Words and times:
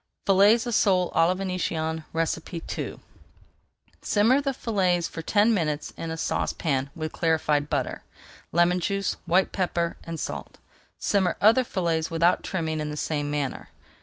FILLETS 0.25 0.65
OF 0.65 0.73
SOLE 0.73 1.11
À 1.11 1.27
LA 1.27 1.35
VÉNITIENNE 1.35 2.05
II 2.95 2.99
Simmer 4.01 4.41
the 4.41 4.51
fillets 4.51 5.07
for 5.07 5.21
ten 5.21 5.53
minutes 5.53 5.93
in 5.95 6.09
a 6.09 6.17
saucepan 6.17 6.89
with 6.95 7.11
clarified 7.11 7.69
butter, 7.69 8.01
lemon 8.51 8.79
juice, 8.79 9.17
white 9.27 9.51
pepper, 9.51 9.97
and 10.03 10.19
salt. 10.19 10.57
Simmer 10.97 11.37
other 11.39 11.63
fillets 11.63 12.09
without 12.09 12.41
trimming 12.41 12.79
in 12.79 12.89
the 12.89 12.97
same 12.97 13.29
manner. 13.29 13.69